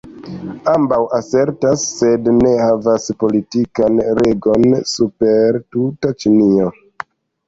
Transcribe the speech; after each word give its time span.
Ambaŭ 0.69 0.97
asertas, 1.17 1.83
sed 1.97 2.29
ne 2.37 2.53
havas, 2.61 3.05
politikan 3.23 3.99
regon 4.21 4.65
super 4.93 5.61
tuta 5.77 6.13
Ĉinio. 6.25 6.71